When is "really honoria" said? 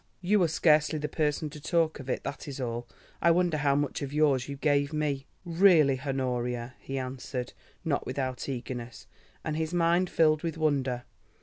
5.45-6.73